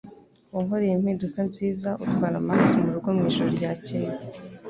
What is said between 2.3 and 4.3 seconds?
Max murugo mwijoro ryakeye